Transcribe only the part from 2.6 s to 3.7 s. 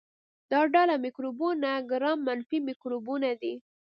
مکروبونه دي.